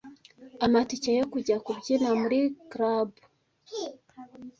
[0.65, 3.09] amatike yo kujya kubyina muri K Club;